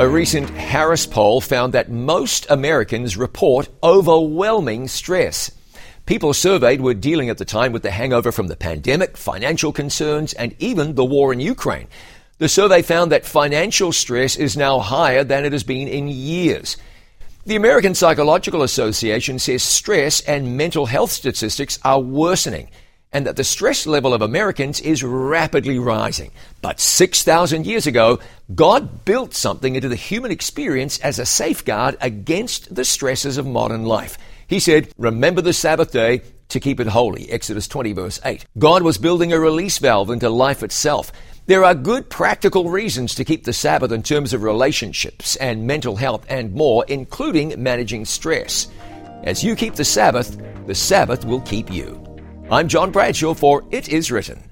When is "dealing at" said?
6.94-7.36